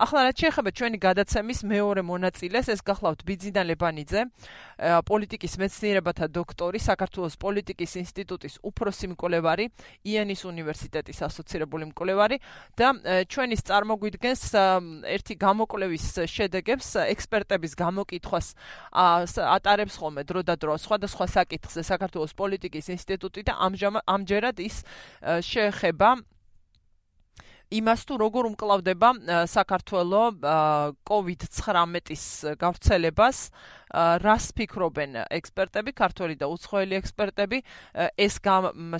ახლა 0.00 0.20
რაც 0.32 0.36
შეეხება 0.40 0.70
ჩვენი 0.72 0.98
გადაცემის 1.00 1.60
მეორე 1.68 2.02
მონაწილეს, 2.08 2.66
ეს 2.72 2.80
გახლავთ 2.80 3.20
ბიძინა 3.28 3.62
ლებანიძე, 3.68 4.20
პოლიტიკის 5.04 5.52
მეცნიერებათა 5.60 6.26
დოქტორი, 6.32 6.78
საქართველოს 6.80 7.36
პოლიტიკის 7.36 7.92
ინსტიტუტის 8.00 8.54
უფროსი 8.64 9.06
მკვლევარი, 9.12 9.64
იანის 10.08 10.40
უნივერსიტეტის 10.48 11.18
ასოცირებული 11.28 11.84
მკვლევარი 11.92 12.36
და 12.80 12.88
ჩვენის 13.28 13.60
წარმოგვიდგენს 13.68 14.42
ერთი 15.20 15.34
გამოკვლევის 15.36 16.06
შედეგებს 16.24 16.88
ექსპერტების 17.04 17.72
გამოკითხვას 17.76 18.46
ატარებს 18.96 19.94
ხოლმე 20.00 20.24
დრო 20.24 20.40
და 20.48 20.56
დრო. 20.56 20.80
სხვადასხვა 20.80 21.26
საკითხზე 21.28 21.82
საქართველოს 21.84 22.32
პოლიტიკის 22.40 22.86
ინსტიტუტი 22.96 23.40
და 23.52 23.52
ამჯერად 24.08 24.56
ის 24.64 24.80
შეეხება 25.44 26.08
იმას 27.70 28.02
თუ 28.02 28.16
როგორ 28.18 28.46
უმკლავდება 28.50 29.08
საქართველო 29.46 30.22
COVID-19-ის 31.06 32.24
გავრცელებას, 32.58 33.38
რას 34.26 34.46
ფიქრობენ 34.58 35.14
ექსპერტები, 35.30 35.94
ქართველი 35.94 36.34
და 36.40 36.50
უცხოელი 36.50 36.98
ექსპერტები, 36.98 37.62
ეს 38.18 38.42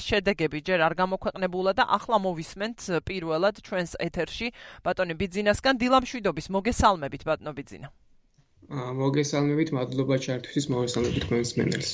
შედეგები 0.06 0.62
ჯერ 0.62 0.86
არ 0.86 0.94
გამოქვეყნებულა 1.02 1.72
და 1.82 1.84
ახლა 1.98 2.22
მოვისმენთ 2.22 3.02
პირველად 3.02 3.58
ჩვენს 3.66 3.98
ეთერში 4.06 4.54
ბატონი 4.86 5.18
ბიძინასგან 5.18 5.74
დილამშვიდობის 5.82 6.46
მოგესალმებით 6.54 7.26
ბატონო 7.26 7.52
ბიძინა. 7.58 7.90
მოგესალმებით, 8.70 9.72
მადლობა 9.74 10.16
ჩართვისთვის, 10.22 10.66
მოგესალმებით 10.70 11.24
თქვენს 11.26 11.50
მენელს. 11.58 11.90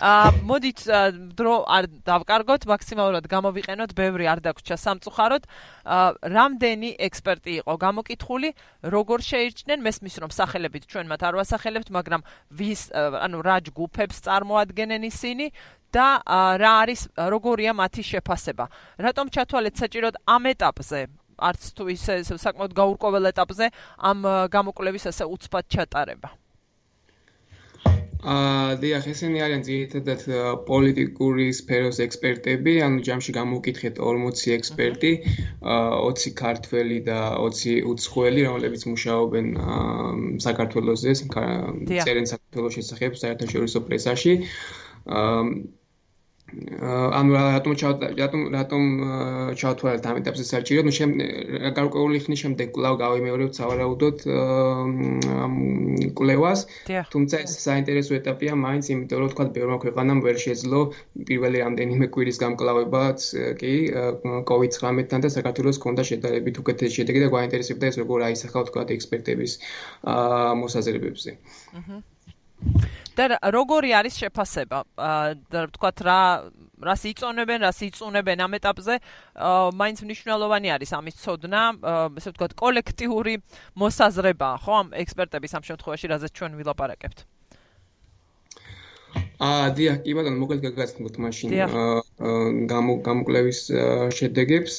აა 0.00 0.30
მოდით 0.48 0.80
დრო 1.36 1.54
არ 1.68 1.84
დავკარგოთ, 2.08 2.64
მაქსიმალურად 2.64 3.28
გამოვიყენოთ, 3.28 3.92
ბევრი 3.92 4.24
არ 4.32 4.40
დაგვრჩა 4.40 4.76
სამწუხაროდ. 4.80 5.44
აა 5.84 6.08
რამდენი 6.32 6.90
ექსპერტი 6.96 7.52
იყო 7.60 7.74
გამოკითხული, 7.76 8.48
როგორ 8.88 9.18
შეირჩნენ, 9.20 9.78
მესმის 9.84 10.16
რომ 10.24 10.30
სახელებით 10.32 10.88
ჩვენ 10.88 11.06
მათ 11.12 11.20
არ 11.28 11.34
ვასახელებთ, 11.44 11.88
მაგრამ 11.92 12.24
ვის 12.56 12.82
ანუ 12.96 13.38
რა 13.44 13.56
ჯგუფებს 13.68 14.16
წარმოადგენენ 14.24 15.02
ისინი 15.12 15.46
და 15.92 16.24
რა 16.56 16.72
არის 16.88 17.00
როგორია 17.20 17.76
მათი 17.76 18.00
შეფასება. 18.00 18.64
რატომ 18.96 19.26
ჩათვალეთ 19.28 19.74
საჭიროდ 19.76 20.14
ამ 20.24 20.42
ეტაპზე 20.56 21.00
არც 21.38 21.72
თუ 21.76 21.88
ისე 21.96 22.20
საკმაოდ 22.26 22.76
გაურკვეველ 22.76 23.32
ეტაპზე 23.32 23.72
ამ 24.10 24.28
გამოკვლევის 24.52 25.10
ასე 25.12 25.24
უცბად 25.34 25.66
ჩატარება. 25.72 26.30
აა 28.22 28.74
დიახ, 28.78 29.06
ესენი 29.10 29.40
არიან 29.42 29.62
ძირითადად 29.66 30.20
პოლიტიკური 30.66 31.46
სფეროს 31.58 31.98
ექსპერტები, 32.04 32.74
ანუ 32.86 33.02
ჯამში 33.08 33.34
გამოვკითხეთ 33.34 33.98
40 33.98 34.54
ექსპერტი, 34.56 35.10
აა 35.74 35.98
20 36.06 36.36
ქართველი 36.38 36.98
და 37.08 37.18
20 37.42 37.82
უცხოელი, 37.82 38.46
რომლებიც 38.46 38.86
მუშაობენ 38.92 39.46
საქართველოსზე, 40.46 41.12
წერენ 42.06 42.26
საქართველოს 42.34 42.78
შესახებ 42.78 43.18
საერთაშორისო 43.24 43.86
პრესაში. 43.90 44.38
აა 45.18 45.42
ანუ 46.52 47.32
რატომ 47.34 47.72
რატომ 48.20 48.40
რატომ 48.54 48.82
ჩავთვალეთ 49.60 50.06
ამ 50.10 50.18
ეტაპზე 50.20 50.44
საჭირო 50.48 50.82
ნუ 50.86 50.92
შემ 50.98 51.10
გარკვეული 51.78 52.18
ხნის 52.24 52.42
შემდეგ 52.44 52.74
კვლავ 52.76 52.98
გავიმეორებთ 53.02 53.60
სავარაუდოდ 53.60 54.24
ამ 55.46 55.54
კვლევას. 56.20 56.60
თუმცა 57.14 57.40
ეს 57.46 57.56
საინტერესო 57.66 58.18
ეტაპია 58.20 58.52
მაინც 58.64 58.84
იმიტომ 58.94 59.18
რომ 59.22 59.32
თქვა 59.32 59.46
ბევრმა 59.56 59.78
ქვეყანამ 59.86 60.22
ვერ 60.26 60.36
შეძლო 60.44 60.80
პირველი 61.30 61.64
რამდენიმე 61.64 62.06
კვირის 62.16 62.42
გამკლავებაც 62.44 63.18
კი 63.62 63.74
COVID-19-თან 64.52 65.20
და 65.24 65.28
საქართველოს 65.38 65.82
კონდა 65.86 66.02
შედარებით 66.12 66.62
უკეთესი 66.64 67.00
შედეგი 67.00 67.24
და 67.24 67.32
გვაინტერესებდა 67.36 67.92
ეს 67.92 68.00
როგორ 68.04 68.28
აისახავ 68.28 68.68
თქვა 68.68 68.88
ექსპერტების 68.98 69.52
მოსაზრებებზე. 70.64 71.38
აჰა 71.80 72.02
და 73.16 73.36
როგორი 73.52 73.90
არის 73.92 74.14
შეფასება? 74.22 74.78
და 75.52 75.58
ვთქვათ 75.68 75.98
რა 76.06 76.20
რას 76.82 77.02
იწონებენ, 77.12 77.60
რას 77.68 77.78
იწუნებენ 77.86 78.38
ამ 78.42 78.56
ეტაპზე? 78.58 78.94
მაინც 79.78 79.98
მნიშვნელოვანი 80.02 80.68
არის 80.74 80.90
ამის 80.98 81.16
ცოდნა, 81.22 81.62
ესე 82.18 82.32
ვთქვათ 82.32 82.52
კოლექტიური 82.58 83.34
მოსაზრება, 83.78 84.48
ხო, 84.64 84.72
ამ 84.80 84.88
ექსპერტების 84.96 85.52
ამ 85.58 85.62
შემთხვევაში, 85.68 86.06
რაზეც 86.10 86.32
ჩვენ 86.32 86.52
ვილაპარაკებთ. 86.58 87.18
აა 89.42 89.68
დიახ, 89.76 89.96
კი 90.06 90.12
ბატონო, 90.16 90.38
მოკლედ 90.38 90.60
გაგაცნობთ 90.62 91.16
მაშინ 91.18 91.48
აა 91.66 93.00
გამოკვლევის 93.06 93.60
შედეგებს. 94.14 94.76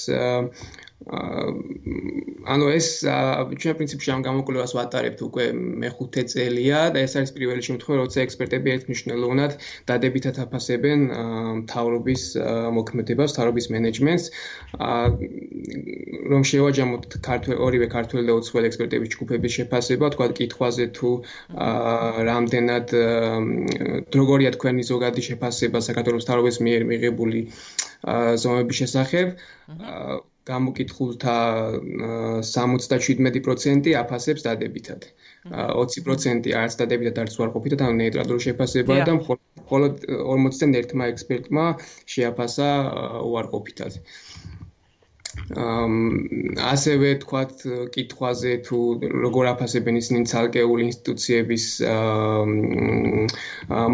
აა 1.07 2.13
ანუ 2.43 2.65
ეს 2.75 2.87
ჩვენ 3.03 3.75
პრინციპში 3.79 4.09
ამ 4.13 4.21
გამოკვლევას 4.27 4.73
ვატარებთ 4.75 5.19
უკვე 5.27 5.45
მეხუთე 5.83 6.23
წელია 6.31 6.79
და 6.95 7.03
ეს 7.07 7.13
არის 7.19 7.31
პირველი 7.37 7.63
შემთხვევა, 7.67 7.97
როცა 8.03 8.19
ექსპერტები 8.27 8.73
ერთმნიშვნელოვნად 8.73 9.51
დადებითად 9.91 10.39
აფასებენ 10.43 11.05
მთავრობის 11.63 12.23
მოქმედებას, 12.77 13.29
მთავრობის 13.35 13.65
მენეჯმენტს. 13.75 14.25
რომ 16.33 16.41
შევაჯამოთ 16.51 17.03
ქართველ 17.29 17.55
ორივე 17.67 17.87
ქართველ 17.95 18.23
და 18.27 18.33
უცხოელ 18.39 18.67
ექსპერტების 18.71 19.13
ჯგუფების 19.15 19.55
შეფასება, 19.59 20.05
თქვა 20.15 20.27
კითხვაზე 20.39 20.85
თუ 20.99 21.09
რამდენად 22.31 22.87
როგორია 24.19 24.51
თქვენი 24.57 24.83
ზოგადი 24.91 25.21
შეფასება 25.29 25.79
საქართველოს 25.87 26.27
მთავრობის 26.27 26.57
მიერ 26.67 26.81
მიღებული 26.91 27.39
ზომების 28.43 28.77
შესახებ. 28.83 29.27
გამოკითხულთა 30.49 31.35
77% 32.51 33.93
აფასებს 34.03 34.45
დადებითად. 34.47 35.07
20% 35.51 36.51
არც 36.63 36.73
დადებითად 36.81 37.21
არც 37.23 37.33
უარყოფითად, 37.39 37.79
ანუ 37.87 37.95
ნეიტრალური 38.03 38.45
შეფასებაა 38.47 39.07
და 39.09 39.13
მხოლოდ 39.19 39.93
41 40.09 40.79
ერთმა 40.81 41.11
ექსპერტმა 41.15 41.65
შეაფასა 42.15 42.69
უარყოფითად. 43.31 44.01
ასევე 46.73 47.07
თქვათ 47.23 47.53
კითხვაზე 47.93 48.51
თუ 48.67 48.77
როგორ 49.25 49.47
აფასებენ 49.53 49.95
ისინი 50.01 50.19
ცალკეული 50.31 50.83
ინსტიტუციების 50.89 51.65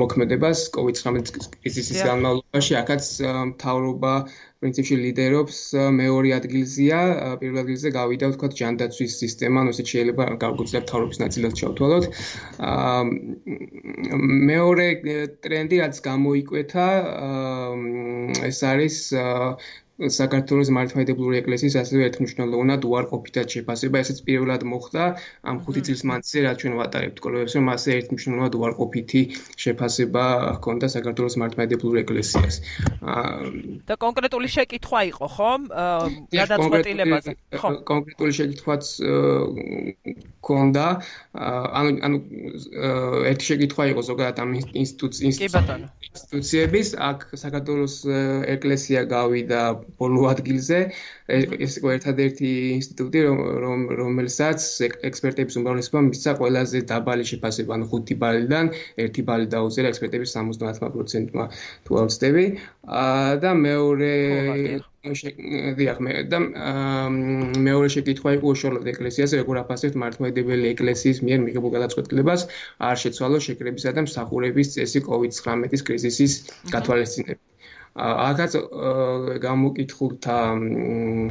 მოქმედებას 0.01 0.59
COVID-19 0.75 1.47
კრიზისის 1.55 1.99
განმავლობაში, 2.09 2.73
აქაც 2.83 3.03
მთავრობა 3.55 4.13
პრინციპში 4.63 4.95
ლიდერობს 4.99 5.59
მეორე 5.97 6.31
ადგილზეა, 6.37 6.99
პირველ 7.43 7.61
ადგილზე 7.61 7.91
გავიდა 7.97 8.29
ვთქვათ 8.31 8.57
ჯანდაცვის 8.59 9.15
სისტემა, 9.23 9.63
ანუ 9.63 9.75
ესეც 9.75 9.93
შეიძლება 9.95 10.27
გავგუძლებ 10.43 10.89
თავრობის 10.91 11.21
ნაწილად 11.23 11.57
ჩავთვალოთ. 11.61 12.09
აა 12.71 13.01
მეორე 14.51 14.87
ტრენდი 15.47 15.83
რაც 15.83 16.01
გამოიკვეთა, 16.09 16.87
ეს 18.51 18.59
არის 18.69 18.97
საქართველოს 20.07 20.69
მართლმადიდებლური 20.71 21.39
ეკლესიის 21.41 21.75
ასევე 21.81 22.05
ერთმნიშვნელოვნად 22.07 22.85
უარყოფითად 22.87 23.51
შეფასება, 23.55 23.99
ესეც 24.05 24.21
პირველად 24.27 24.63
მოხდა 24.71 25.07
ამ 25.51 25.59
5 25.67 25.83
წლის 25.89 26.03
მანძილზე, 26.07 26.43
რაც 26.45 26.63
ჩვენ 26.63 26.73
ვატარებთ 26.79 27.19
კოლექციებს, 27.25 27.55
რომ 27.59 27.67
ასე 27.75 27.89
ერთმნიშვნელოვნად 27.99 28.53
უარყოფითი 28.59 29.21
შეფასება 29.65 30.23
ჰქონდა 30.59 30.87
საქართველოს 30.95 31.35
მართლმადიდებლურ 31.43 31.99
ეკლესიას. 32.03 32.55
და 33.91 33.95
კონკრეტული 34.05 34.47
შეკითხვა 34.55 34.99
იყო, 35.11 35.25
ხო? 35.35 35.51
გადაწყვეტილებაზე. 36.39 37.31
ხო, 37.61 37.69
კონკრეტული 37.91 38.31
შეკითხვაც 38.39 38.83
ჰქონდა. 40.39 40.85
ანუ 41.79 41.91
ანუ 42.05 42.17
ერთი 43.31 43.45
შეკითხვა 43.49 43.83
იყო 43.93 44.01
ზოგადად 44.09 44.37
ამ 44.43 44.49
ინსტიტუციების, 44.83 46.87
აქ 47.09 47.19
საქართველოს 47.45 47.95
ეკლესია 48.55 48.99
გავიდა 49.15 49.61
ბოლო 49.99 50.21
ადგილზე. 50.33 50.79
ეს 51.29 51.77
იყო 51.77 51.89
ერთადერთი 51.93 52.49
ინსტიტუტი 52.79 53.19
რომ 53.63 53.79
რომელსაც 53.99 54.59
ექსპერტების 55.09 55.57
უმრავლესობა 55.61 56.01
მისცა 56.09 56.31
ყველაზე 56.41 56.77
დაბალი 56.89 57.23
შეფასება 57.31 57.71
ანუ 57.77 57.85
5 57.91 58.17
ბალიდან 58.23 58.65
1 59.05 59.25
ბალი 59.29 59.45
დაუწერა 59.53 59.91
ექსპერტების 59.93 60.33
70%-მა 60.37 61.45
თუ 61.85 61.91
არ 62.01 62.07
ვცდები 62.09 62.45
და 63.45 63.51
მეორე 63.65 64.13
დიახ 65.79 65.99
მე 66.05 66.13
და 66.33 66.39
მეორე 67.67 67.91
შეკითხვა 67.95 68.33
იყო 68.37 68.53
უშუალოდ 68.55 68.89
ეკლესიაზე 68.93 69.41
როგორ 69.41 69.61
აფასებთ 69.63 69.99
მართლმადიდებელი 70.03 70.71
ეკლესიის 70.73 71.21
მიერ 71.27 71.45
მიღებულ 71.45 71.75
გადაწყვეტილებას 71.77 72.47
არ 72.89 73.03
შეცვალოს 73.03 73.49
შეკრებისა 73.49 73.95
და 73.99 74.07
მსახურების 74.07 74.73
წესი 74.77 75.05
COVID-19 75.11 75.87
კრიზისის 75.91 76.39
გათვალისწინებით 76.75 77.48
აქაც 77.97 78.53
გამოკითხულთა 79.43 80.35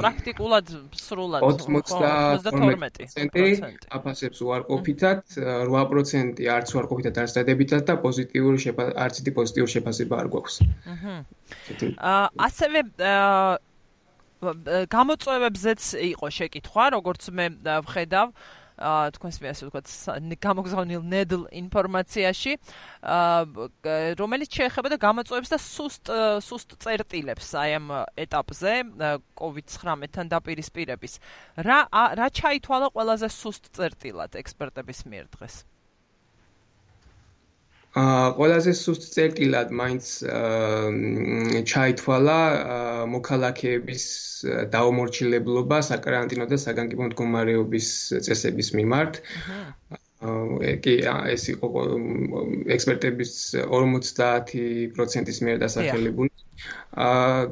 პრაქტიკულად 0.03 0.67
სრულად 0.99 1.43
92% 1.45 3.87
აფასებს 3.99 4.39
უარყოფითად, 4.43 5.19
8% 5.39 6.43
არც 6.57 6.69
უარყოფითად 6.75 7.15
არც 7.23 7.33
დადებითად 7.39 7.83
და 7.89 7.95
პოზიტიური 8.03 8.59
არც 8.75 9.15
ითი 9.23 9.31
პოზიტიური 9.39 9.71
შეფასება 9.79 10.15
არ 10.19 10.27
გვაქვს. 10.35 10.55
აჰა. 10.93 11.17
ასევე 12.49 12.79
გამოწვევებზეც 14.39 15.83
იყო 16.15 16.27
შეკითხვა, 16.31 16.85
როგორც 16.95 17.23
მე 17.35 17.47
ვხედავ. 17.87 18.31
თქვენს 18.79 19.37
მე 19.43 19.49
ასე 19.53 19.69
ვთქვათ 19.69 19.87
გამოგზავნილ 20.43 21.03
ნედლ 21.13 21.43
ინფორმაციაში. 21.63 22.53
რომელიც 24.19 24.51
შეეხება 24.59 24.89
და 24.95 24.99
გამოწვევებს 25.03 25.51
და 25.55 25.59
სუსტ 25.59 26.05
სუსტ 26.49 26.77
წერტილებს 26.83 27.49
აი 27.59 27.71
ამ 27.79 27.87
ეტაპზე 28.25 28.73
COVID-19-თან 29.39 30.27
დაპირისპირების. 30.35 31.15
რა 31.59 31.79
რა 31.91 32.27
ჩაითვალა 32.39 32.95
ყველაზე 32.95 33.29
სუსტ 33.29 33.73
წერტილად 33.75 34.39
ექსპერტების 34.39 35.05
მიერ 35.11 35.27
დღეს 35.35 35.65
ყველაზე 37.97 38.73
სუსტ 38.77 39.05
წერტილად 39.15 39.71
მაინც 39.81 40.09
ჩაითვალა 41.73 42.41
მოქალაქეების 43.15 44.05
დაუმორჩილებლობა 44.75 45.79
საკარანტინო 45.89 46.47
და 46.53 46.59
საგანგებო 46.65 47.09
მდგომარეობის 47.09 47.89
წესების 48.29 48.69
მიმართ. 48.81 49.23
კი 50.85 50.95
ეს 51.33 51.49
იყო 51.55 51.69
ექსპერტების 52.77 53.33
50%-ის 53.73 55.39
მიერ 55.47 55.59
დასახელებული. 55.65 56.31
აა 56.99 57.45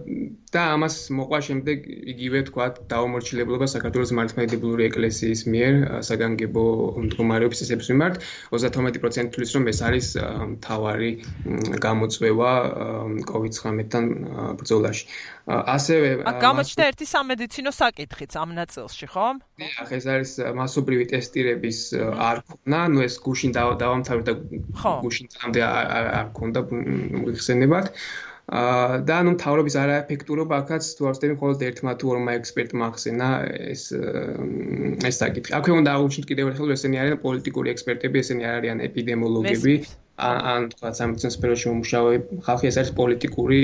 და 0.56 0.62
ამას 0.74 0.94
მოყვა 1.12 1.38
შემდეგ 1.46 1.84
იგივე 2.12 2.40
თქვა 2.48 2.66
დაუმორჩილებლობა 2.90 3.66
საქართველოს 3.68 4.12
მართლმადიდებლური 4.18 4.86
ეკლესიის 4.88 5.42
მიერ 5.52 5.74
საგანგებო 6.08 6.64
მდგომარეობის 7.04 7.60
წესების 7.62 7.90
მიმართ 7.92 8.16
32% 8.56 9.34
თვლის 9.36 9.50
რომ 9.56 9.68
ეს 9.72 9.80
არის 9.88 10.08
მთავარი 10.56 11.10
გამოწვევა 11.86 12.52
COVID-19-თან 13.30 14.04
ბრძოლაში. 14.62 15.04
ასევე 15.46 16.08
გამოჩნდა 16.42 16.84
ერთი 16.90 17.06
სამედიცინო 17.06 17.70
საკითხიც 17.70 18.32
ამ 18.42 18.50
ნაწილში, 18.58 19.06
ხო? 19.12 19.26
დიახ, 19.62 19.88
ეს 19.98 20.04
არის 20.10 20.30
მასობრივი 20.58 21.04
ტესტირების 21.12 21.78
არ 22.30 22.38
ქონა, 22.50 22.80
ну 22.90 22.98
ეს 23.06 23.14
გუშინ 23.22 23.50
დავამთავრე 23.54 24.22
და 24.26 24.34
გუშინ 25.04 25.26
წამდე 25.36 25.60
არ 25.62 26.26
ქონდა 26.34 26.60
მოიხსენებათ. 26.66 27.86
აა 27.94 28.25
და 28.46 29.14
ანუ 29.20 29.32
თავრობის 29.42 29.74
არაეფექტურობა 29.82 30.54
აქაც 30.62 30.84
თუ 30.98 31.08
არსები 31.10 31.34
მხოლოდ 31.34 31.62
ერთმა 31.66 31.92
თუ 31.98 32.06
ორმა 32.14 32.32
ექსპერტმა 32.38 32.84
ახსენა 32.94 33.28
ეს 33.74 33.82
ეს 35.02 35.16
საკითხი. 35.18 35.50
აქვე 35.58 35.72
უნდა 35.82 35.90
აღვნიშნოთ 35.98 36.26
კიდევ 36.30 36.50
ერთხელ 36.54 36.70
ესენი 36.76 36.96
არიან 37.02 37.18
პოლიტიკური 37.26 37.68
ექსპერტები, 37.74 38.16
ესენი 38.22 38.44
არიან 38.46 38.78
ეპიდემიოლოგები, 38.86 39.74
ან 40.22 40.70
თქვა 40.78 40.88
სამედიცინო 40.94 41.32
სფეროში 41.34 41.66
მომუშავეები, 41.70 42.38
ხალხი 42.46 42.64
ეს 42.70 42.76
არის 42.80 42.92
პოლიტიკური 43.00 43.60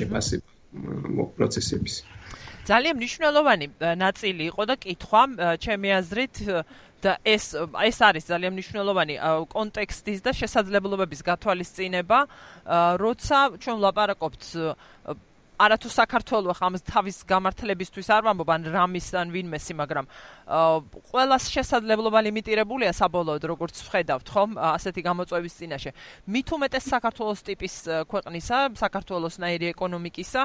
შეფასება 0.00 0.48
პროცესების. 1.36 1.94
ძალიან 2.62 2.94
მნიშვნელოვანი 2.96 3.66
ნაწილი 4.00 4.42
იყო 4.48 4.62
და 4.70 4.74
კითხვა 4.80 5.22
ჩემი 5.60 5.88
აზრით 5.98 6.36
და 7.02 7.18
ეს 7.26 7.58
ეს 7.58 7.98
არის 7.98 8.24
ძალიან 8.30 8.52
მნიშვნელოვანი 8.54 9.14
კონტექსტის 9.50 10.22
და 10.22 10.30
შესაძლებლობების 10.30 11.20
გათვალისწინება, 11.26 12.18
როცა 13.02 13.38
ჩვენ 13.58 13.76
ვლაპარაკობთ 13.82 14.42
არათუ 15.62 15.88
საქართველოს 15.94 16.58
ხამ 16.58 16.74
თავის 16.90 17.16
გამართლებისთვის 17.28 18.08
არ 18.10 18.22
ვამბობ 18.26 18.48
ან 18.50 18.62
რამის 18.72 19.06
ან 19.14 19.30
ვინმესი, 19.30 19.74
მაგრამ 19.78 20.06
ყველას 21.12 21.44
შესაძლებლობა 21.54 22.18
ლიმიტირებულია 22.26 22.90
საბოლოოდ 22.90 23.42
როგორც 23.46 23.76
ვხედავთ, 23.86 24.26
ხომ, 24.26 24.50
ასეთი 24.58 25.00
გამოწვევის 25.06 25.54
წინაშე. 25.62 25.90
მით 26.26 26.48
უმეტეს 26.56 26.84
საქართველოს 26.90 27.40
ტიპის 27.46 27.74
ქვეყნისა, 28.10 28.58
საქართველოსნაირი 28.74 29.66
ეკონომიკისა 29.70 30.42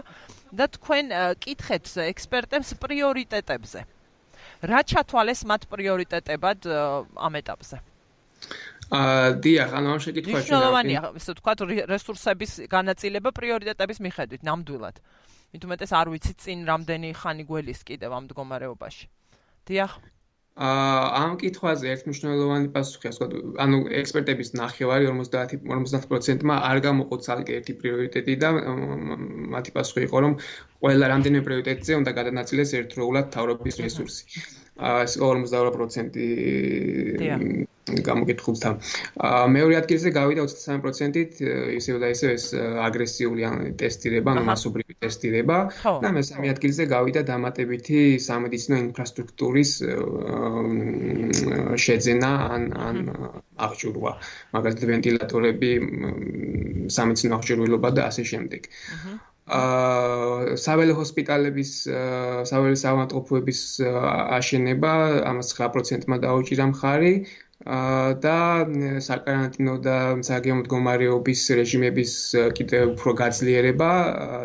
და 0.53 0.65
თქვენ 0.77 1.05
კითხეთ 1.41 1.85
ექსპერტებს 2.13 2.77
პრიორიტეტებზე. 2.77 3.96
რა 4.63 4.79
ჩათვალეს 4.81 5.41
მათ 5.45 5.61
პრიორიტეტებად 5.69 6.59
ამ 7.17 7.33
ეტაპზე? 7.41 7.77
აა 8.87 9.43
დიახ, 9.43 9.69
ანუ 9.75 9.87
ამ 9.93 9.99
შეკითხვაში 9.99 10.47
მნიშვნელოვანია, 10.47 11.01
ესე 11.19 11.31
ვთქვათ, 11.35 11.59
რესურსების 11.91 12.51
განაწილება 12.71 13.29
პრიორიტეტების 13.35 13.97
მიხედვით, 13.99 14.41
ნამდვილად. 14.47 14.95
მithumetes 15.51 15.91
არ 15.91 16.07
ვიცი 16.11 16.33
წინ 16.43 16.59
რამდენი 16.67 17.09
ხანი 17.19 17.43
გველის 17.47 17.79
კიდევ 17.83 18.11
ამ 18.15 18.23
მდგომარეობაში. 18.27 19.05
დიახ. 19.67 19.91
ამ 20.57 21.33
კითხვაზე 21.37 21.89
ერთ 21.93 22.05
მნიშვნელოვანი 22.09 22.69
პასუხია, 22.73 23.09
ასე 23.13 23.25
ვთქვათ, 23.25 23.57
ანუ 23.65 23.77
ექსპერტების 23.99 24.49
ნახევარი 24.57 25.09
50 25.09 25.65
50%-მა 25.69 26.55
არ 26.69 26.81
გამოყო 26.85 27.19
ცალკე 27.27 27.57
ერთი 27.61 27.75
პრიორიტეტი 27.81 28.35
და 28.41 28.49
მათი 29.53 29.75
პასუხი 29.77 30.07
იყო, 30.09 30.17
რომ 30.25 30.33
ყველა 30.81 31.11
რამდენიმე 31.13 31.43
პრიორიტეტზე 31.49 31.99
უნდა 32.01 32.11
გადანაწილდეს 32.19 32.73
ერთდროულად 32.81 33.29
თავრობის 33.37 33.77
რესურსი. 33.85 34.23
ეს 34.77 35.17
52% 35.21 37.67
გამოკითხულთა. 37.87 38.69
აა 39.27 39.43
მეორე 39.55 39.75
ადგილზე 39.79 40.11
გავიდა 40.15 40.43
23%-ით 40.43 41.39
ისევ 41.79 41.99
და 42.03 42.07
ისევ 42.15 42.29
ეს 42.35 42.45
აგრესიული 42.87 43.47
ტესტირება, 43.79 44.33
ანუ 44.35 44.43
მასობრივი 44.49 44.97
ტესტირება 45.05 45.57
და 46.03 46.11
მესამე 46.17 46.51
ადგილზე 46.55 46.83
გავიდა 46.91 47.21
დამატებითი 47.31 48.01
სამედიცინო 48.27 48.77
ინფრასტრუქტურის 48.87 49.71
შეძენა 51.85 52.31
ან 52.57 52.63
ან 52.89 52.95
აღჭურვა. 53.67 54.11
მაგალითად 54.57 54.85
ვენტილატორები, 54.91 55.71
სამედიცინო 56.97 57.33
აღჭურვილობა 57.39 57.89
და 57.97 58.01
ასე 58.11 58.23
შემდეგ. 58.35 58.61
აჰა 58.97 59.15
აა 59.47 60.55
საველე 60.59 60.93
ჰოსპიტალების 60.99 61.71
საველე 62.49 62.77
საავადმყოფოების 62.83 63.59
აშენება 64.37 64.93
ამას 65.31 65.53
9%-მა 65.55 66.17
დაუჭირა 66.25 66.65
მხარი 66.75 67.13
და 68.21 68.37
საკარანტინო 69.01 69.73
და 69.81 69.95
საგემო 70.21 70.61
მდგომარეობის 70.61 71.41
რეჟიმების 71.57 72.11
კიდევ 72.59 72.83
უფრო 72.93 73.13
გაძლიერება 73.23 73.89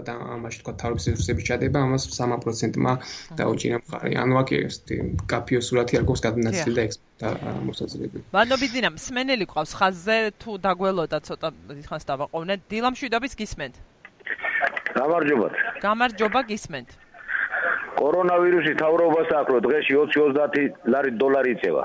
და 0.06 0.14
ამაში 0.38 0.62
თქვა 0.62 0.72
თავის 0.81 1.02
რესურსების 1.10 1.44
ჩადება 1.50 1.78
ამას 1.82 2.08
3%-მა 2.08 2.93
დაუჭირა 3.37 3.78
მხარი. 3.84 4.12
ანუ 4.22 4.34
აქ 4.43 4.48
ეს 4.56 4.76
კაფიო 5.28 5.60
სურათი 5.60 5.94
არ 6.00 6.05
გვაქვს 6.08 6.25
გადანაწილი 6.26 6.75
და 6.78 6.82
ექსპერტა 6.88 7.28
მოსაძლებელი. 7.69 8.19
ბანობიძინა 8.32 8.88
მსმენელი 8.96 9.44
ყავს 9.50 9.72
ხაზზე 9.76 10.19
თუ 10.40 10.50
დაგველოდა 10.66 11.19
ცოტა 11.26 11.48
ხანს 11.90 12.05
დავაყოვნე 12.08 12.55
დილამშვიდობის 12.70 13.32
გისმენთ. 13.43 13.92
გამარჯობათ. 14.97 15.55
გამარჯობა 15.83 16.41
გისმენთ. 16.50 16.91
კორონავირუსი 17.99 18.73
თავრობას 18.83 19.29
რომ 19.33 19.47
დღეში 19.67 19.93
20-30 19.97 20.73
ლარი 20.93 21.11
დოლარი 21.21 21.50
იწევა. 21.56 21.85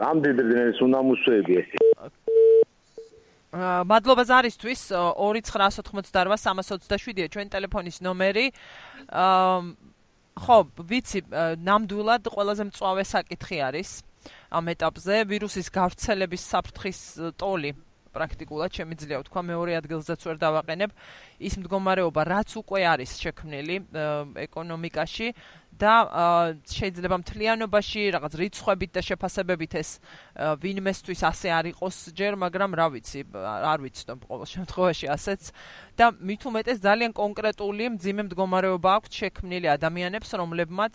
გამდიდრდნენ 0.00 0.68
სუნამუსოები 0.78 1.52
ეს. 1.60 1.68
აა 3.54 3.80
მადლობა 3.86 4.22
ზარისთვის 4.30 4.80
2988327-ია 4.90 7.26
ჩვენი 7.30 7.48
ტელეფონის 7.54 7.96
ნომერი. 8.02 8.46
აა 9.10 9.58
ხო, 10.34 10.58
ვიცი, 10.90 11.20
ნამდვილად 11.62 12.26
ყველაზე 12.34 12.62
მწვავე 12.66 13.06
საკითხი 13.06 13.58
არის 13.70 14.02
ამ 14.50 14.66
ეტაპზე 14.74 15.30
ვირუსის 15.30 15.70
გავრცელების 15.70 16.42
საფრთხის 16.52 16.98
ტოლი 17.38 17.70
პრაქტიკულად 18.14 18.70
შემიძლია 18.78 19.20
ვთქვა 19.20 19.42
მეორე 19.50 19.72
ადგილზეც 19.80 20.20
ვერ 20.24 20.36
დავაყენებ. 20.38 20.90
ის 21.44 21.54
მდგომარეობა 21.60 22.22
რაც 22.24 22.50
უკვე 22.62 22.80
არის 22.94 23.10
შექმნილი 23.20 23.76
ეკონომიკაში 24.46 25.28
და 25.74 25.94
შეიძლება 26.70 27.16
მთლიანობაში 27.18 28.02
რაღაც 28.14 28.32
რიცხვებით 28.38 28.90
და 28.94 29.00
შეფასებებით 29.02 29.72
ეს 29.82 29.90
ვინმესთვის 30.62 31.20
ასე 31.26 31.48
არ 31.50 31.64
იყოს 31.74 31.96
ჯერ, 32.14 32.38
მაგრამ 32.38 32.70
რა 32.78 32.86
ვიცი, 32.94 33.20
არ 33.34 33.78
ვიცნობ 33.82 34.18
ყოველ 34.22 34.48
შემთხვევაში 34.54 35.06
ასეც. 35.10 35.42
და 35.98 36.14
მით 36.14 36.42
უმეტეს 36.46 36.78
ძალიან 36.78 37.12
კონკრეტული 37.14 37.84
მძიმე 37.98 38.22
მდგომარეობა 38.30 38.90
აქვს 38.98 39.10
შექმნილი 39.18 39.66
ადამიანებს, 39.74 40.30
რომლებმაც 40.38 40.94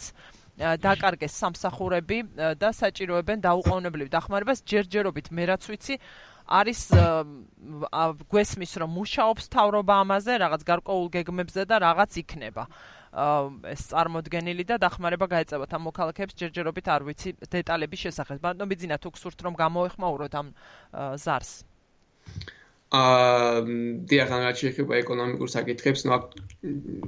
დაკარგეს 0.59 1.33
სამსახურები 1.39 2.17
და 2.59 2.69
საჭიროებენ 2.75 3.39
დაუყოვნებლივ 3.47 4.07
დახმარებას. 4.11 4.63
ჯერჯერობით 4.67 5.31
მე 5.31 5.43
რაც 5.55 5.63
ვიცი 5.71 5.95
არის 6.49 6.81
გვესმის 8.27 8.71
რომ 8.83 8.89
მუშაობს 8.99 9.45
თავრობა 9.55 9.93
ამაზე 10.03 10.33
რაღაც 10.43 10.61
გარკვეულ 10.67 11.07
გეგმებზე 11.15 11.63
და 11.63 11.75
რაღაც 11.79 12.11
იქნება. 12.19 12.63
ეს 13.73 13.81
წარმოდგენილი 13.89 14.63
და 14.69 14.75
დახმარება 14.83 15.25
გაეწევათ 15.31 15.71
ამ 15.73 15.81
მოქალაქეებს 15.89 16.37
ჯერჯერობით 16.37 16.85
არ 16.93 17.01
ვიცი 17.07 17.29
დეტალების 17.49 17.99
შესახებ. 18.05 18.37
ბანნობიძინა 18.43 18.97
თუ 19.01 19.09
გსურთ 19.15 19.39
რომ 19.47 19.53
გამოეხმაუროთ 19.57 20.33
ამ 20.37 20.47
ზარს? 21.17 21.63
აა 21.63 22.58
დიახან 22.89 24.39
რაც 24.49 24.61
შეეხება 24.63 24.97
ეკონომიკურ 25.03 25.49
საკითხებს, 25.53 26.05
ნუ 26.09 26.13
აქ 26.17 26.23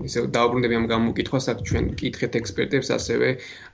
ისე 0.05 0.25
დაუბრუნდები 0.35 0.77
ამ 0.77 0.85
გამოკითხვას, 0.93 1.45
აქ 1.53 1.63
ჩვენ 1.65 1.85
კითხეთ 1.97 2.38
ექსპერტებს, 2.38 2.93
ასევე 2.93 3.29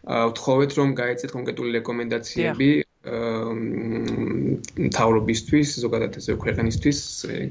ვთხოვეთ 0.08 0.72
რომ 0.80 0.96
გაეცეთ 1.02 1.36
კონკრეტული 1.36 1.70
რეკომენდაციები 1.80 2.70
მთავრობისთვის, 4.88 5.74
ზოგადად 5.84 6.18
ესე 6.20 6.36
ქვეყნისთვის, 6.44 7.00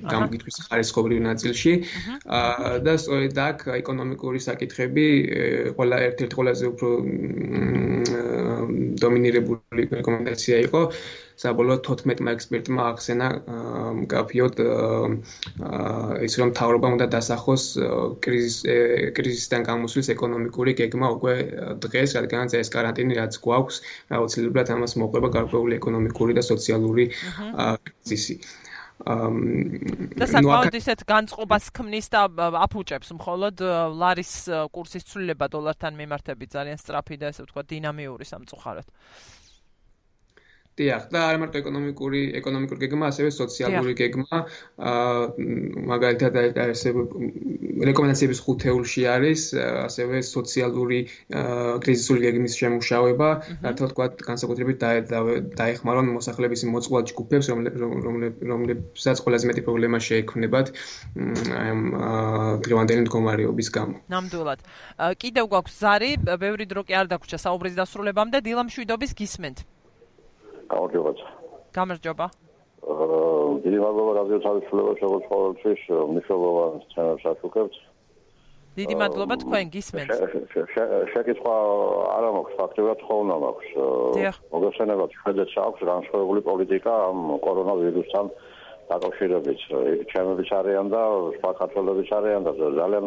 გამოგიტვის 0.09 0.57
ხარისხობრივ 0.69 1.21
ნაწილში. 1.29 1.73
აა 2.41 2.73
და 2.85 2.95
სწორედ 3.01 3.39
აქ 3.47 3.59
ეკონომიკური 3.81 4.41
საკითხები 4.49 5.07
ყველა 5.77 5.97
ერთ-ერთი 6.09 6.35
ყველაზე 6.37 6.65
უფრო 6.73 6.89
დომინირებული 9.05 9.66
მიღებული 9.77 10.01
რეკომენდაცია 10.01 10.57
იყო. 10.67 10.81
საბოლოოდ 11.37 11.81
14-მა 11.85 12.33
ექსპერტმა 12.33 12.83
აღზენა 12.91 13.27
მკაფიოდ 14.01 14.61
ის 16.25 16.37
რომ 16.41 16.53
თავრობამ 16.57 16.97
უნდა 16.97 17.07
დასახოს 17.13 17.65
კრიზის 18.25 18.57
კრიზისიდან 19.19 19.67
გამოსვლის 19.69 20.09
ეკონომიკური 20.17 20.73
გეგმა 20.81 21.11
უკვე 21.21 21.35
დღეს, 21.85 22.17
რადგანაც 22.17 22.57
ეს 22.57 22.73
каранტინი 22.73 23.21
რაც 23.21 23.37
გვაქვს, 23.45 23.77
აუცილებლად 24.17 24.73
ამას 24.77 24.97
მოყვება 24.97 25.29
გარკვეული 25.37 25.77
ეკონომიკური 25.77 26.33
და 26.41 26.43
სოციალური 26.53 27.13
კრიზისი. 27.13 28.41
და 30.17 30.25
საკმაოდ 30.25 30.73
ისეთ 30.73 31.05
განწყობას 31.05 31.69
ქმნის 31.77 32.07
და 32.17 32.21
აფუჭებს 32.65 33.13
მხოლოდ 33.13 33.61
ლარის 33.93 34.33
კურსის 34.73 35.05
ცვლილება 35.05 35.53
დოლართან 35.53 35.93
მიმართებით 36.01 36.57
ძალიან 36.57 36.81
სწრაფი 36.81 37.17
და 37.21 37.29
ესე 37.29 37.45
ვთქვა 37.45 37.63
დინამიური 37.69 38.25
სამწუხაროდ. 38.25 38.89
დიახ, 40.77 41.09
და 41.09 41.21
არ 41.33 41.37
მარტო 41.41 41.61
ეკონომიკური 41.63 42.21
ეკონომიკური 42.41 42.79
გეგმა, 42.85 43.09
ასევე 43.09 43.31
სოციალური 43.33 43.93
გეგმა. 43.97 44.39
აა 44.77 45.23
მაგალითად 45.93 46.37
ესე 46.69 46.91
რეკომენდაციების 47.89 48.41
ხუთეულში 48.45 49.03
არის 49.09 49.41
ასევე 49.57 50.21
სოციალური 50.21 50.99
კრიზისული 51.85 52.21
გეგმის 52.27 52.57
შემუშავება, 52.61 53.29
რათა 53.65 53.89
თქვა 53.93 54.07
განსაკუთრებით 54.29 54.77
დაეხმარონ 55.61 56.13
მოსახლეობის 56.17 56.67
მოწყვლად 56.77 57.05
ჯგუფებს, 57.13 57.47
რომლებსაც 58.53 59.17
ყველაზე 59.25 59.45
მეტი 59.53 59.63
პრობლემა 59.69 59.99
შეექმნებათ 60.09 60.67
აი 61.57 61.73
დღევანდელი 62.67 63.01
მდგომარეობის 63.07 63.69
გამო. 63.77 63.97
ნამდვილად. 64.13 64.61
კიდევ 65.25 65.45
გვაქვს 65.53 65.75
ზარი, 65.81 66.11
ბევრი 66.45 66.65
დრო 66.69 66.85
კი 66.85 66.93
არ 67.01 67.07
დაგვრჩა 67.13 67.39
საუბრის 67.47 67.75
დასრულებამდე, 67.81 68.45
დილამშვიდობის 68.45 69.17
გისმენთ. 69.17 69.59
გამარჯობა. 70.73 71.11
გამარჯობა. 71.77 72.27
დიდი 73.67 73.79
მადლობა 73.83 74.13
რადიო 74.21 74.39
თავისუფლებას 74.47 74.99
როგორც 75.05 75.25
ყოველთვის 75.33 75.81
მნიშვნელოვან 76.13 76.73
სცენარს 76.87 77.25
აშუქებთ. 77.33 77.75
დიდი 78.77 78.95
მადლობა 79.01 79.35
თქვენ 79.43 79.65
გისმენთ. 79.75 80.11
შეკითხვა 81.13 81.55
არა 82.17 82.29
მაქვს 82.37 82.55
ფაქტობრივად 82.61 83.01
ხოლმე 83.09 83.37
მაქვს. 83.45 83.69
მოგესალმებით 84.53 85.13
შედეც 85.23 85.51
აქვს 85.67 85.81
განსხვავებული 85.93 86.41
პოლიტიკა 86.51 86.93
ამ 87.09 87.19
კორონავირუსთან 87.47 88.27
დაკავშირებით. 88.91 89.61
იქ 89.97 90.01
ჩემებიც 90.13 90.51
არიან 90.61 90.87
და 90.95 91.03
სხვა 91.37 91.51
ქართველებიც 91.61 92.09
არიან 92.19 92.43
და 92.47 92.53
ძალიან 92.61 93.07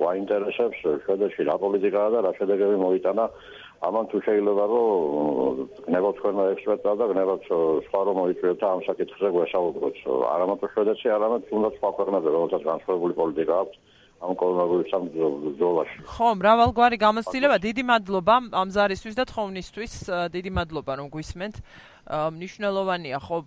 გვაინტერესებს 0.00 0.78
შედეცი 1.06 1.42
რა 1.46 1.56
პოლიტიკაა 1.64 2.08
და 2.14 2.18
რა 2.26 2.32
შედეგები 2.38 2.76
მოიტანა 2.86 3.24
ამან 3.80 4.04
თუ 4.12 4.18
შეიძლება 4.26 4.64
რომ 4.70 5.60
გნებავთ 5.88 6.16
თქვენმა 6.20 6.44
ექსპერტად 6.54 6.96
და 7.00 7.04
გნებავთ 7.10 7.44
სხვა 7.88 8.00
რომ 8.08 8.16
მოიწვიოთ 8.20 8.64
ამ 8.70 8.80
საკითხზე 8.88 9.28
გვესაუბროთ 9.36 9.96
არამარტო 10.34 10.66
შვედეთში 10.74 11.08
არამედ 11.16 11.46
თუნდაც 11.48 11.72
სხვა 11.80 11.90
ქვეყნებზე 11.96 12.34
რომელსაც 12.36 12.62
განსხვავებული 12.70 13.14
პოლიტიკა 13.20 13.54
აქვს 13.64 13.76
ამ 14.20 14.32
კორონავირუსის 14.36 15.14
ბრძოლაში 15.46 15.96
ხო 16.12 16.28
მრავალგვარი 16.40 16.96
გამოცდილება 17.00 17.56
დიდი 17.64 17.82
მადლობა 17.88 18.34
ამ 18.60 18.68
ზარისთვის 18.76 19.16
და 19.16 19.24
თხოვნისთვის 19.32 19.94
დიდი 20.36 20.50
მადლობა 20.60 20.92
რომ 21.00 21.08
გვისმენთ 21.14 21.56
მნიშვნელოვანია 22.10 23.18
ხო 23.22 23.38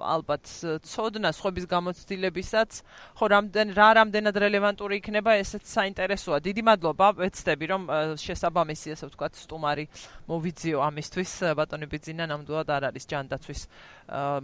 ალბათ 0.00 0.44
ცოდნა 0.80 1.30
სხვების 1.36 1.66
გამოცდილებისაც. 1.68 2.70
ხო 3.18 3.26
რამდენ 3.28 3.68
რა 3.76 3.88
რამდენად 4.00 4.36
რელევანტური 4.44 4.96
იქნება 5.00 5.36
ესეც 5.36 5.64
საინტერესოა. 5.68 6.40
დიდი 6.40 6.62
მადლობა 6.64 7.06
ვეცდები 7.20 7.64
რომ 7.68 7.82
შესაბამისი 8.16 8.88
ასე 8.96 9.04
ვთქვათ 9.12 9.34
სტუმარი 9.44 9.84
მოვიძიო 10.24 10.78
ამისთვის. 10.88 11.32
ბატონი 11.52 11.86
ბიძინა 11.92 12.24
ნამდვილად 12.32 12.68
არ 12.72 12.82
არის 12.88 13.04
ჯანდაცვის 13.12 13.60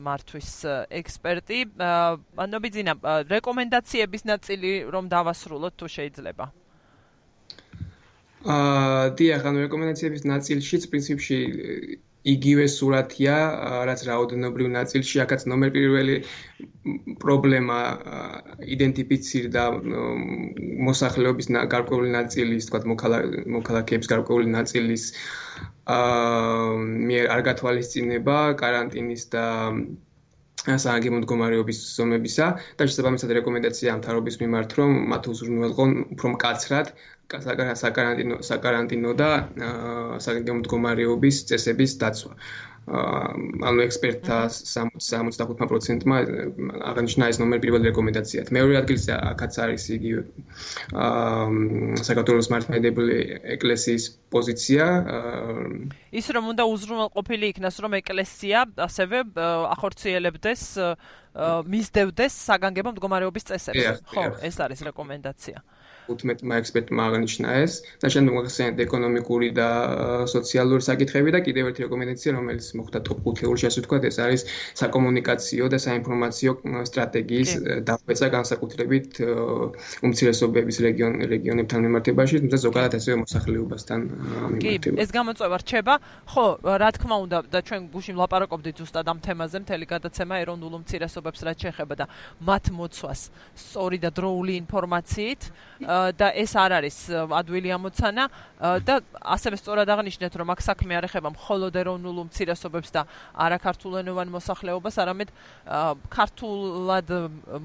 მართვის 0.05 0.51
ექსპერტი. 1.01 1.59
ბატონი 1.81 2.59
ბიძინა 2.65 2.93
რეკომენდაციების 3.33 4.23
ნაწილი 4.29 4.71
რომ 4.93 5.05
დავასრულოთ 5.09 5.73
თუ 5.81 5.87
შეიძლება? 5.89 6.47
აა 8.45 9.17
დიახ, 9.17 9.43
ანუ 9.49 9.59
რეკომენდაციების 9.65 10.23
ნაწილშიც 10.29 10.83
პრინციპში 10.93 11.39
იგივე 12.25 12.67
სურათია, 12.73 13.37
რაც 13.89 14.03
რაოდენობრივ 14.09 14.69
ნაწილში, 14.75 15.21
აქაც 15.25 15.45
ნომერ 15.53 15.73
პირველი 15.77 16.15
პრობლემა 17.25 17.79
იდენტიფიცირდა 18.77 19.65
მოსახლეობის 20.89 21.51
გარკვეული 21.75 22.15
ნაწილის, 22.17 22.71
თქვა 22.71 22.81
მოქალაქეების 23.59 24.09
გარკვეული 24.15 24.49
ნაწილის 24.57 25.05
აა 25.95 26.75
მიერ 27.09 27.29
არ 27.35 27.41
გათვალისწინება 27.51 28.37
კარანტინის 28.65 29.25
და 29.35 29.45
საგანგებო 30.65 31.19
მდგომარეობის 31.21 31.81
ზომებისა 31.97 32.47
და 32.81 32.87
შესაბამისად 32.91 33.33
რეკომენდაცია 33.39 33.95
ამთავრობის 33.95 34.39
მიმართ 34.43 34.77
რომ 34.81 34.95
მათ 35.13 35.29
უზრუნველყონ 35.33 35.93
უფრო 36.17 36.31
მკაცრად 36.37 36.93
საკარანტინო 37.35 38.39
საკარანტინო 38.49 39.13
და 39.21 39.31
საგანგებო 40.27 40.59
მდგომარეობის 40.61 41.43
წესების 41.51 41.99
დაცვა. 42.05 42.33
ანუ 42.85 43.81
ექსპერტთა 43.89 44.39
65%-მა 44.53 46.19
აღნიშნა 46.93 47.29
ეს 47.33 47.39
ნომერ 47.41 47.59
პირველი 47.65 47.89
რეკომენდაციად. 47.89 48.53
მეორე 48.53 48.77
ადგილზე 48.85 49.17
აქაც 49.33 49.53
არის 49.65 49.85
იგი 49.97 50.13
აა 50.93 51.49
საქართველოს 52.05 52.49
მართლმადიდებელი 52.53 53.19
ეკლესიის 53.57 54.05
პოზიცია. 54.29 54.85
ის 56.13 56.27
რომ 56.29 56.45
უნდა 56.53 56.65
უზრუნველყოფილი 56.75 57.45
იქნას, 57.57 57.77
რომ 57.81 57.93
ეკლესია 58.05 58.59
ასევე 58.77 59.19
ახორციელებდეს 59.75 60.63
მისდევდეს 61.73 62.33
საგანგებო 62.47 62.91
მდგომარეობის 62.95 63.45
წესებს. 63.49 64.05
ხო, 64.13 64.25
ეს 64.45 64.61
არის 64.61 64.81
რეკომენდაცია. 64.93 65.59
აა 66.05 66.15
15 66.25 66.53
ექსპერტმა 66.61 67.03
აღნიშნა 67.09 67.49
ეს. 67.65 67.73
და 68.03 68.07
შემდეგ 68.13 68.33
მოხსენეთ 68.37 68.77
ეკონომიკური 68.85 69.49
და 69.57 69.69
სოციალური 70.29 70.83
საკითხები 70.85 71.31
და 71.33 71.41
კიდევ 71.47 71.65
ერთი 71.71 71.81
რეკომენდაცია 71.87 72.31
რომელიც 72.37 72.67
მოხდა 72.79 72.99
ტოპ 73.09 73.19
5-ში 73.25 73.65
ასე 73.69 73.79
ვთქვათ 73.85 74.05
ეს 74.11 74.17
არის 74.25 74.43
საკომუნიკაციო 74.81 75.65
და 75.73 75.79
საინფორმაციო 75.87 76.51
სტრატეგიის 76.91 77.51
დახვეწა 77.89 78.27
განსაკუთრებით 78.37 79.11
უმცირესობების 80.05 80.77
რეგიონ 80.87 81.15
რეგიონებთან 81.35 81.81
მიმართებაში 81.89 82.35
თუმცა 82.45 82.59
ზოგადად 82.67 82.93
ასევე 83.01 83.15
მოსახლეობასთან 83.25 84.01
მიმართებაში 84.05 85.03
ეს 85.05 85.11
გამოწვევა 85.19 85.57
რჩება. 85.65 85.95
ხო 86.29 86.47
რა 86.85 86.91
თქმა 86.97 87.17
უნდა 87.25 87.39
და 87.49 87.59
ჩვენ 87.65 87.81
გუშინ 87.95 88.15
ვლაპარაკობდით 88.19 88.77
ზუსტად 88.81 89.07
ამ 89.09 89.19
თემაზე 89.25 89.57
მთელი 89.65 89.85
გადაცემა 89.95 90.35
ეროვნულ 90.45 90.73
უმცირესობებს 90.85 91.41
რაც 91.49 91.59
შეეხება 91.65 91.95
და 91.97 92.07
მათ 92.45 92.65
მოცვას 92.77 93.21
სწორი 93.55 93.99
და 94.05 94.11
დროული 94.13 94.53
ინფორმაციით 94.65 95.43
და 96.19 96.29
ეს 96.35 96.53
არ 96.57 96.73
არის 96.81 96.97
ადვილი 97.13 97.71
ამოცანა 97.77 98.25
და 98.87 98.95
ასევე 99.21 99.57
სწორად 99.61 99.89
აღნიშნეთ 99.95 100.33
რომ 100.41 100.49
აქ 100.55 100.61
საქმე 100.65 100.93
არ 100.99 101.05
ეხება 101.09 101.31
მხოლოდ 101.35 101.75
ეროვნულ 101.83 102.17
უმცირესობებს 102.25 102.91
და 102.95 103.03
არაქართულენოვან 103.35 104.29
მოსახლეობას, 104.35 104.95
არამედ 105.05 105.29
ქართულად 106.09 107.09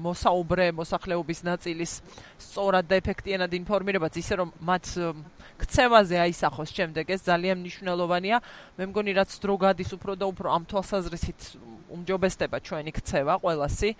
მოსაუბრე 0.04 0.66
მოსახლეობის 0.76 1.40
ნაწილის 1.48 1.92
სწორად 2.38 2.84
და 2.90 3.00
ეფექტიანად 3.00 3.52
ინფორმირებაც 3.60 4.14
ისე 4.20 4.34
რომ 4.44 4.48
მათ 4.60 4.84
ქცევაზე 5.60 6.16
აისახოს 6.24 6.70
შემდეგ 6.72 7.04
ეს 7.12 7.20
ძალიან 7.28 7.60
მნიშვნელოვანია. 7.60 8.36
მე 8.80 8.84
მგონი 8.90 9.12
რაც 9.20 9.30
დრო 9.44 9.54
გადის 9.60 9.90
უფრო 9.96 10.12
და 10.16 10.24
უფრო 10.32 10.48
ამ 10.56 10.64
თვალსაზრისით 10.64 11.40
უმჯობესდება 11.90 12.56
ჩვენი 12.64 12.90
ქცევა 12.96 13.34
ყველასი. 13.44 13.90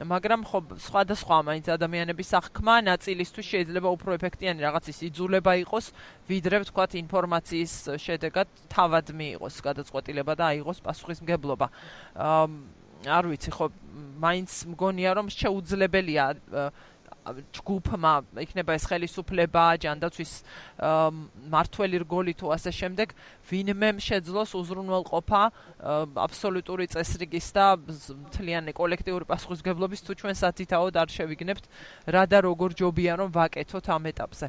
მაგრამ 0.00 0.40
ხო 0.48 0.58
სხვადასხვა 0.80 1.36
მაინც 1.46 1.66
ადამიანების 1.76 2.30
აღქმა 2.40 2.76
ნაწილისთვის 2.88 3.46
შეიძლება 3.52 3.88
უფრო 3.92 4.10
ეფექტიანი 4.16 4.60
რაღაცის 4.64 4.98
იძულება 5.12 5.52
იყოს 5.68 5.86
ვიდრე 6.32 6.56
ვთქვათ 6.64 6.92
ინფორმაციის 7.02 7.74
შედეგად 8.00 8.48
თავად 8.72 9.06
მიიღოს 9.12 9.56
გადაწყვეტილება 9.68 10.32
და 10.32 10.44
აიღოს 10.56 10.78
პასუხისმგებლობა. 10.80 11.66
არ 13.02 13.24
ვიცი 13.26 13.50
ხო 13.50 13.66
მაინც 14.22 14.50
მგონია 14.72 15.10
რომ 15.18 15.26
შეუძლებელია 15.28 16.24
ჯგუფმა 17.22 18.12
იქნება 18.42 18.74
ეს 18.74 18.84
ხელისუფლება, 18.90 19.64
ჯანდაცვის 19.78 20.32
მართველი 21.54 21.96
რგოლი 22.02 22.34
თუ 22.34 22.46
ასე 22.50 22.70
შემდეგ, 22.74 23.14
ვინმე 23.46 23.90
შეძლოს 24.02 24.50
უზრუნველყოფა 24.58 25.42
აბსოლუტური 26.26 26.86
წესრიგის 26.90 27.48
და 27.54 27.66
მთლიანი 27.78 28.74
კოლექტიური 28.74 29.24
პასუხისგებლობის 29.30 30.02
თუ 30.02 30.12
ჩვენ 30.18 30.34
სათითაოდ 30.42 30.94
არ 30.98 31.08
შევიგნებთ 31.14 31.64
რა 32.10 32.22
და 32.26 32.38
როგორ 32.42 32.74
ჯობია 32.74 33.12
რომ 33.22 33.30
ვაკეთოთ 33.30 33.86
ამ 33.86 34.02
ეტაპზე. 34.10 34.46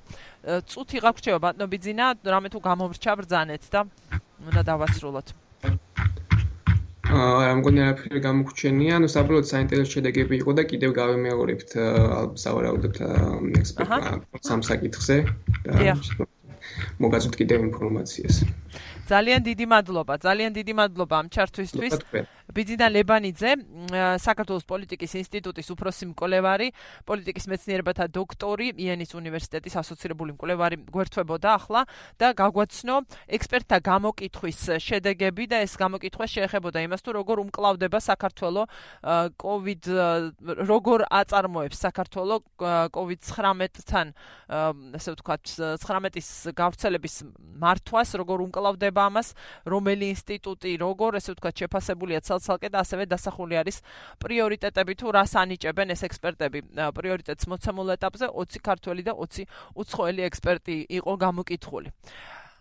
წუთი 0.66 0.98
გაგვრჩება 1.06 1.40
ბატნობიძინა, 1.46 2.06
რამე 2.26 2.48
თუ 2.50 2.60
გამომრჩა 2.60 3.12
ბრძანეთ 3.22 3.64
და 3.70 3.82
უნდა 4.50 4.62
დავასრულოთ. 4.66 5.28
აა 7.14 7.54
მგონი 7.60 7.82
არაფერი 7.86 8.20
გამოგჩენია, 8.26 8.94
ანუ 8.98 9.08
საბოლოოდ 9.14 9.48
საინტერესო 9.50 9.92
შედეგები 9.98 10.38
იყო 10.42 10.56
და 10.58 10.64
კიდევ 10.72 10.96
გავემეორებთ 10.98 11.76
სავარაუდოდ 12.44 13.00
ექსპერტმა 13.62 14.14
სამსაკითხზე 14.50 15.18
და 15.68 15.96
მოგაწვით 17.06 17.38
კიდევ 17.44 17.68
ინფორმაციას. 17.70 18.42
ძალიან 19.04 19.42
დიდი 19.44 19.66
მადლობა, 19.74 20.14
ძალიან 20.24 20.52
დიდი 20.58 20.74
მადლობა 20.80 21.16
ამ 21.22 21.28
ჩართვისთვის. 21.34 21.94
ბიძინა 22.54 22.88
ლებანიძე, 22.92 23.52
საქართველოს 24.20 24.66
პოლიტიკის 24.68 25.12
ინსტიტუტის 25.24 25.68
უფროსი 25.74 26.06
მკვლევარი, 26.12 26.68
პოლიტიკის 27.08 27.46
მეცნიერებათა 27.50 28.06
დოქტორი, 28.14 28.68
იანის 28.84 29.12
უნივერსიტეტის 29.16 29.74
ასოცირებული 29.80 30.36
მკვლევარი 30.36 30.78
გვერდთვებოდა 30.92 31.50
ახლა 31.58 31.82
და 32.20 32.28
გაგვაცნო 32.36 32.96
ექსპერტთა 33.38 33.78
გამოკითხვის 33.90 34.60
შედეგები 34.86 35.44
და 35.50 35.58
ეს 35.66 35.74
გამოკითხვა 35.80 36.26
შეეხებოდა 36.36 36.80
იმას, 36.84 37.02
თუ 37.02 37.12
როგორ 37.20 37.38
უმკლავდება 37.48 38.00
საქართველოს 38.04 38.68
COVID 39.40 39.84
როგორ 40.68 41.00
აწარმოებს 41.10 41.78
საქართველოს 41.80 42.44
COVID-19-თან, 42.94 44.08
ასე 45.00 45.10
ვთქვათ, 45.16 45.44
19-ის 45.80 46.30
გავრცელების 46.54 47.16
მართვას, 47.64 48.10
როგორ 48.20 48.38
უმკლავდება 48.52 48.93
ამას, 48.98 49.28
რომელი 49.66 50.06
ინსტიტუტი, 50.14 50.72
როგორ 50.84 51.12
ასე 51.20 51.30
ვთქვათ, 51.34 51.56
შეფასებულია 51.64 52.20
ცალ-ცალკე 52.28 52.70
და 52.74 52.78
ასევე 52.84 53.04
დასახული 53.14 53.56
არის 53.62 53.78
პრიორიტეტები 54.20 54.94
თუ 55.00 55.08
რას 55.18 55.34
ანიჭებენ 55.40 55.88
ეს 55.96 56.02
ექსპერტები. 56.10 56.60
პრიორიტეტს 56.74 57.46
მოცემულ 57.50 57.88
ეტაპზე 57.98 58.28
20 58.30 58.62
ქართველი 58.62 59.02
და 59.04 59.14
20 59.18 59.48
უცხოელი 59.76 60.22
ექსპერტი 60.30 60.76
იყო 61.00 61.14
გამოკითხული. 61.18 61.90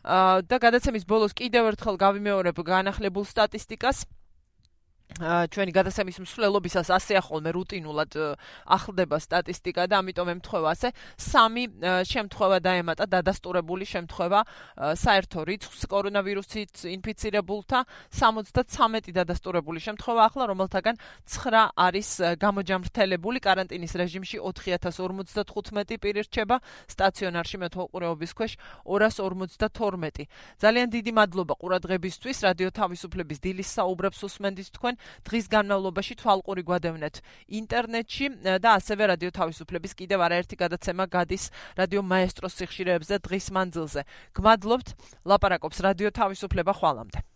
და 0.03 0.57
გადაცემის 0.59 1.07
ბოლოს 1.07 1.31
კიდევ 1.31 1.79
ერთხელ 1.79 1.95
გავიმეორებ 1.95 2.57
განახლებულ 2.59 3.23
სტატისტიკას. 3.23 4.03
ჩვენი 5.23 5.73
გადასემის 5.77 6.19
მსვლელობისას 6.25 6.89
ასე 6.89 7.21
ახოლმე 7.21 7.51
რუტინულად 7.53 8.17
ახლდება 8.65 9.19
სტატისტიკა 9.21 9.85
და 9.93 10.01
ამიტომ 10.01 10.29
ემთხვევა 10.33 10.69
ასე. 10.73 10.89
სამი 11.21 11.65
შემთხვევა 12.09 12.59
დაემატა 12.65 13.05
დადასტურებული 13.13 13.85
შემთხვევა 13.93 14.41
საერთო 14.97 15.41
რიცხვს 15.45 15.83
კორონავირუსით 15.93 16.75
ინფიცირებულთა. 16.97 17.79
73 18.09 19.13
დადასტურებული 19.13 19.81
შემთხვევა 19.85 20.23
ახლა 20.33 20.45
რომელთაგან 20.49 20.97
9 21.29 21.61
არის 21.77 22.09
გამოჯამრთელებული. 22.41 23.39
каранტინის 23.45 23.93
რეჟიმში 23.93 24.37
4055 24.41 26.01
პირი 26.01 26.25
რჩება. 26.25 26.57
სტაციონარში 26.89 27.57
მეთვალყურეობის 27.61 28.33
ქვეშ 28.33 28.53
252 28.89 30.25
ძალიან 30.57 30.89
დიდი 30.89 31.13
მადლობა 31.13 31.55
ყურადღებისთვის. 31.61 32.37
რადიო 32.49 32.71
თავისუფლების 32.73 33.39
დილის 33.45 33.69
საუბრებს 33.77 34.19
უსმენდით 34.25 34.69
თქვენ. 34.73 34.92
დღის 35.27 35.47
განმავლობაში 35.55 36.15
თვალყური 36.23 36.63
გვადევნეთ 36.69 37.21
ინტერნეტში 37.63 38.27
და 38.63 38.77
ასევე 38.79 39.03
რადიო 39.13 39.31
თავისუფლების 39.39 39.97
კიდევ 39.99 40.27
არაერთი 40.29 40.57
გადაცემა 40.63 41.05
გადის 41.17 41.51
რადიო 41.81 42.03
მაესტროს 42.03 42.57
სიხშირეებზე 42.63 43.21
დღის 43.27 43.47
მანძილზე. 43.57 44.03
გმადლობთ, 44.37 44.89
ლაპარაკობს 45.27 45.79
რადიო 45.87 46.11
თავისუფლება 46.13 46.73
ხვალამდე. 46.77 47.32